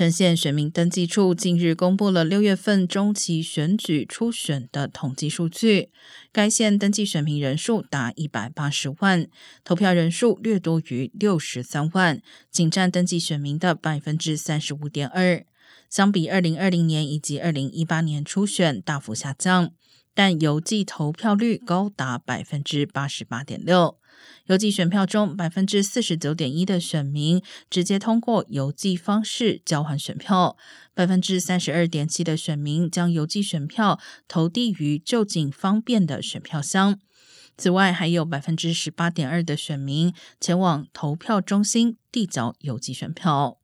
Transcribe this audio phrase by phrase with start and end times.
[0.00, 5.90] 陈县选民登记处近日公布了六月份中期选举初选的统计数据，
[6.32, 9.28] 该县登记选民人数达一百八十万，
[9.62, 15.44] 投票人数略多于六十三万，仅占登记选民的百分之三十五点二，
[15.90, 19.70] 相比二零二零年以及二零一八年初选大幅下降，
[20.14, 23.98] 但邮寄投票率高达百分之八十八点六。
[24.46, 30.56] 邮寄选票中，百分之四十九点一的选民直接通过邮寄方式交换选票，
[30.92, 33.98] 百分之三十二点七的选民将邮寄选票
[34.28, 36.98] 投递于就近方便的选票箱。
[37.56, 43.59] 此外，还有百分之十八点二的选民前往投票中心递交邮寄选票。